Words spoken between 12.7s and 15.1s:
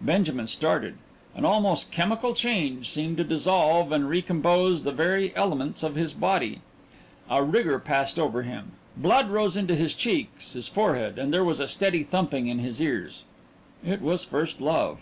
ears. It was first love.